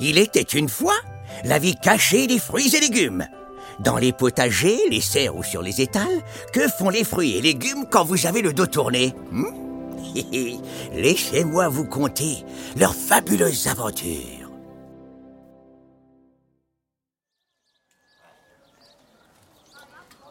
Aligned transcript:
Il 0.00 0.18
était 0.18 0.42
une 0.42 0.68
fois 0.68 0.96
la 1.44 1.58
vie 1.58 1.76
cachée 1.76 2.26
des 2.26 2.38
fruits 2.38 2.74
et 2.74 2.80
légumes. 2.80 3.26
Dans 3.80 3.98
les 3.98 4.12
potagers, 4.12 4.80
les 4.90 5.00
serres 5.00 5.36
ou 5.36 5.42
sur 5.42 5.62
les 5.62 5.80
étals, 5.80 6.22
que 6.52 6.68
font 6.68 6.88
les 6.88 7.04
fruits 7.04 7.36
et 7.36 7.42
légumes 7.42 7.86
quand 7.90 8.04
vous 8.04 8.26
avez 8.26 8.42
le 8.42 8.52
dos 8.52 8.66
tourné 8.66 9.14
hmm? 9.30 9.44
Laissez-moi 10.92 11.68
vous 11.68 11.84
conter 11.84 12.44
leurs 12.76 12.94
fabuleuses 12.94 13.66
aventures. 13.66 14.50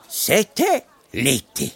C'était 0.09 0.86
l'été. 1.13 1.71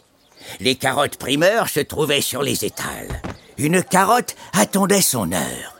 Les 0.59 0.75
carottes 0.75 1.17
primeurs 1.17 1.69
se 1.69 1.81
trouvaient 1.81 2.21
sur 2.21 2.41
les 2.41 2.65
étals. 2.65 3.21
Une 3.57 3.83
carotte 3.83 4.35
attendait 4.53 5.01
son 5.01 5.31
heure. 5.31 5.78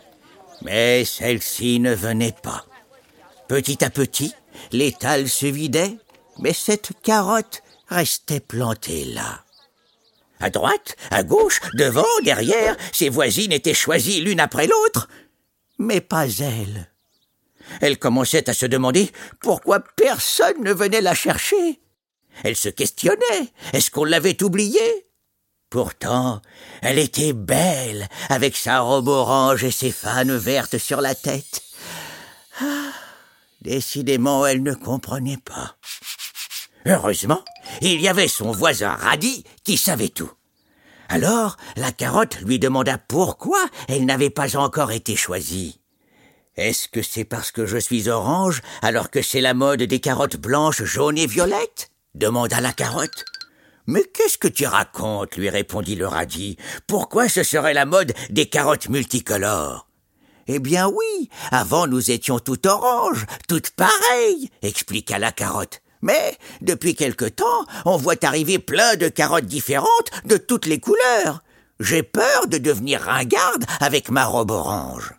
Mais 0.61 1.05
celle-ci 1.05 1.79
ne 1.79 1.93
venait 1.93 2.35
pas. 2.43 2.65
Petit 3.47 3.83
à 3.83 3.89
petit, 3.89 4.33
l'étal 4.71 5.29
se 5.29 5.45
vidait, 5.45 5.97
mais 6.39 6.53
cette 6.53 6.91
carotte 7.01 7.63
restait 7.87 8.39
plantée 8.39 9.05
là. 9.05 9.43
À 10.39 10.49
droite, 10.49 10.95
à 11.11 11.23
gauche, 11.23 11.59
devant, 11.73 12.05
derrière, 12.23 12.77
ses 12.93 13.09
voisines 13.09 13.51
étaient 13.51 13.73
choisies 13.73 14.21
l'une 14.21 14.39
après 14.39 14.67
l'autre, 14.67 15.09
mais 15.77 15.99
pas 15.99 16.27
elle. 16.27 16.89
Elle 17.81 17.99
commençait 17.99 18.49
à 18.49 18.53
se 18.53 18.65
demander 18.65 19.11
pourquoi 19.41 19.79
personne 19.79 20.63
ne 20.63 20.73
venait 20.73 21.01
la 21.01 21.13
chercher. 21.13 21.81
Elle 22.43 22.55
se 22.55 22.69
questionnait. 22.69 23.51
Est-ce 23.73 23.91
qu'on 23.91 24.05
l'avait 24.05 24.41
oubliée? 24.43 25.08
Pourtant, 25.69 26.41
elle 26.81 26.97
était 26.97 27.33
belle, 27.33 28.07
avec 28.29 28.57
sa 28.57 28.79
robe 28.79 29.07
orange 29.07 29.63
et 29.63 29.71
ses 29.71 29.91
fanes 29.91 30.35
vertes 30.35 30.79
sur 30.79 30.99
la 30.99 31.13
tête. 31.13 31.61
Ah, 32.59 32.91
décidément, 33.61 34.47
elle 34.47 34.63
ne 34.63 34.73
comprenait 34.73 35.37
pas. 35.37 35.75
Heureusement, 36.87 37.43
il 37.81 38.01
y 38.01 38.07
avait 38.07 38.27
son 38.27 38.51
voisin 38.51 38.93
Radis 38.95 39.43
qui 39.63 39.77
savait 39.77 40.09
tout. 40.09 40.31
Alors, 41.07 41.57
la 41.75 41.91
carotte 41.91 42.39
lui 42.41 42.57
demanda 42.57 42.97
pourquoi 42.97 43.59
elle 43.87 44.05
n'avait 44.05 44.29
pas 44.29 44.57
encore 44.57 44.91
été 44.91 45.15
choisie. 45.15 45.81
Est-ce 46.55 46.87
que 46.87 47.01
c'est 47.01 47.25
parce 47.25 47.51
que 47.51 47.65
je 47.65 47.77
suis 47.77 48.09
orange 48.09 48.61
alors 48.81 49.09
que 49.11 49.21
c'est 49.21 49.41
la 49.41 49.53
mode 49.53 49.83
des 49.83 49.99
carottes 49.99 50.37
blanches, 50.37 50.83
jaunes 50.83 51.17
et 51.17 51.27
violettes? 51.27 51.91
demanda 52.15 52.59
la 52.59 52.73
carotte. 52.73 53.23
Mais 53.89 54.03
qu'est-ce 54.03 54.37
que 54.37 54.47
tu 54.47 54.67
racontes 54.67 55.35
lui 55.35 55.49
répondit 55.49 55.95
le 55.95 56.05
radis. 56.05 56.57
Pourquoi 56.85 57.27
ce 57.27 57.41
serait 57.41 57.73
la 57.73 57.87
mode 57.87 58.13
des 58.29 58.45
carottes 58.45 58.87
multicolores? 58.87 59.87
Eh 60.45 60.59
bien 60.59 60.87
oui, 60.87 61.29
avant 61.49 61.87
nous 61.87 62.11
étions 62.11 62.37
toutes 62.37 62.67
oranges, 62.67 63.25
toutes 63.47 63.71
pareilles, 63.71 64.51
expliqua 64.61 65.17
la 65.17 65.31
carotte. 65.31 65.81
Mais 66.03 66.37
depuis 66.61 66.93
quelque 66.93 67.25
temps, 67.25 67.65
on 67.83 67.97
voit 67.97 68.23
arriver 68.23 68.59
plein 68.59 68.95
de 68.95 69.07
carottes 69.07 69.47
différentes 69.47 70.11
de 70.25 70.37
toutes 70.37 70.67
les 70.67 70.79
couleurs. 70.79 71.41
J'ai 71.79 72.03
peur 72.03 72.45
de 72.45 72.59
devenir 72.59 73.01
ringarde 73.01 73.65
avec 73.79 74.11
ma 74.11 74.25
robe 74.25 74.51
orange. 74.51 75.15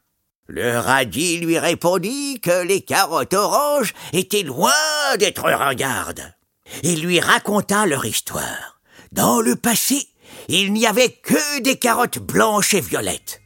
Le 0.46 0.78
radis 0.78 1.38
lui 1.38 1.58
répondit 1.58 2.38
que 2.40 2.62
les 2.62 2.82
carottes 2.82 3.34
oranges 3.34 3.94
étaient 4.12 4.44
loin 4.44 4.70
d'être 5.18 5.42
ringardes. 5.42 6.34
Il 6.82 7.02
lui 7.02 7.20
raconta 7.20 7.86
leur 7.86 8.04
histoire. 8.04 8.80
Dans 9.12 9.40
le 9.40 9.56
passé, 9.56 10.06
il 10.48 10.72
n'y 10.72 10.86
avait 10.86 11.10
que 11.10 11.60
des 11.60 11.76
carottes 11.76 12.18
blanches 12.18 12.74
et 12.74 12.80
violettes. 12.80 13.42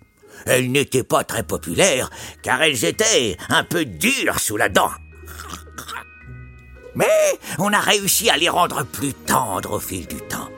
Elles 0.46 0.70
n'étaient 0.70 1.04
pas 1.04 1.24
très 1.24 1.42
populaires, 1.42 2.10
car 2.42 2.62
elles 2.62 2.84
étaient 2.84 3.36
un 3.48 3.64
peu 3.64 3.84
dures 3.84 4.38
sous 4.38 4.56
la 4.56 4.68
dent. 4.68 4.90
Mais 6.94 7.38
on 7.58 7.72
a 7.72 7.80
réussi 7.80 8.30
à 8.30 8.36
les 8.36 8.48
rendre 8.48 8.84
plus 8.84 9.14
tendres 9.14 9.72
au 9.72 9.80
fil 9.80 10.06
du 10.06 10.16
temps. 10.16 10.48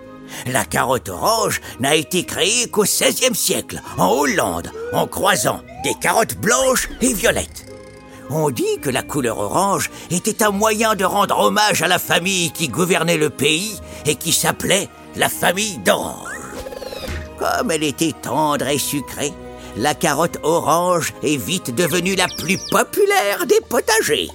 La 0.47 0.65
carotte 0.65 1.09
orange 1.09 1.61
n'a 1.81 1.95
été 1.95 2.25
créée 2.25 2.69
qu'au 2.69 2.83
XVIe 2.83 3.35
siècle, 3.35 3.81
en 3.97 4.09
Hollande, 4.09 4.71
en 4.93 5.07
croisant 5.07 5.63
des 5.83 5.95
carottes 5.95 6.37
blanches 6.37 6.89
et 7.01 7.15
violettes. 7.15 7.67
On 8.31 8.51
dit 8.51 8.79
que 8.83 8.91
la 8.91 9.03
couleur 9.03 9.39
orange 9.39 9.91
était 10.11 10.43
un 10.43 10.51
moyen 10.51 10.95
de 10.95 11.05
rendre 11.05 11.39
hommage 11.39 11.83
à 11.83 11.89
la 11.89 11.99
famille 11.99 12.51
qui 12.51 12.69
gouvernait 12.69 13.17
le 13.17 13.31
pays 13.31 13.79
et 14.05 14.17
qui 14.17 14.33
s'appelait 14.33 14.89
la 15.15 15.29
famille 15.29 15.79
d'Orange. 15.79 16.29
Comme 17.39 17.71
elle 17.71 17.85
était 17.85 18.15
tendre 18.21 18.67
et 18.67 18.79
sucrée, 18.79 19.33
la 19.77 19.95
carotte 19.95 20.39
orange 20.43 21.13
est 21.23 21.37
vite 21.37 21.75
devenue 21.75 22.17
la 22.17 22.27
plus 22.39 22.59
populaire 22.71 23.47
des 23.47 23.61
potagers. 23.69 24.31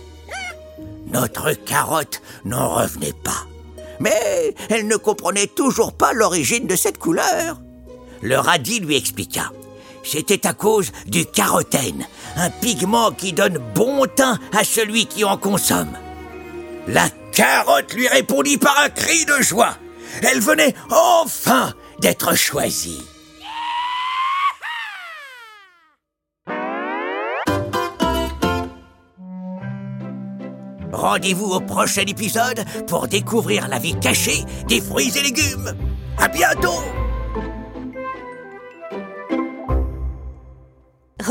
Notre 1.07 1.51
carotte 1.51 2.21
n'en 2.45 2.69
revenait 2.69 3.15
pas. 3.23 3.47
Mais 3.99 4.55
elle 4.69 4.87
ne 4.87 4.95
comprenait 4.95 5.47
toujours 5.47 5.93
pas 5.93 6.13
l'origine 6.13 6.67
de 6.67 6.75
cette 6.75 6.97
couleur. 6.97 7.59
Le 8.21 8.37
radis 8.37 8.79
lui 8.79 8.95
expliqua. 8.95 9.51
C'était 10.03 10.47
à 10.47 10.53
cause 10.53 10.91
du 11.05 11.25
carotène, 11.25 12.05
un 12.35 12.49
pigment 12.49 13.11
qui 13.11 13.33
donne 13.33 13.59
bon 13.75 14.05
teint 14.07 14.39
à 14.57 14.63
celui 14.63 15.05
qui 15.05 15.23
en 15.23 15.37
consomme. 15.37 15.95
La 16.87 17.09
carotte 17.31 17.93
lui 17.93 18.07
répondit 18.07 18.57
par 18.57 18.77
un 18.79 18.89
cri 18.89 19.25
de 19.25 19.41
joie. 19.41 19.77
Elle 20.23 20.39
venait 20.39 20.73
enfin 20.89 21.73
d'être 21.99 22.35
choisie. 22.35 23.01
Rendez-vous 30.91 31.51
au 31.51 31.59
prochain 31.61 32.03
épisode 32.03 32.63
pour 32.87 33.07
découvrir 33.07 33.67
la 33.67 33.79
vie 33.79 33.97
cachée 33.99 34.43
des 34.67 34.81
fruits 34.81 35.11
et 35.17 35.23
légumes. 35.23 35.75
À 36.17 36.27
bientôt! 36.27 37.00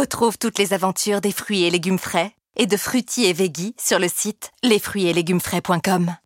Retrouve 0.00 0.38
toutes 0.38 0.58
les 0.58 0.72
aventures 0.72 1.20
des 1.20 1.30
fruits 1.30 1.64
et 1.64 1.70
légumes 1.70 1.98
frais 1.98 2.32
et 2.56 2.64
de 2.64 2.78
fruitiers 2.78 3.28
et 3.28 3.32
veggie 3.34 3.74
sur 3.78 3.98
le 3.98 4.08
site 4.08 4.50
lesfruitsetlegumesfrais.com. 4.62 6.16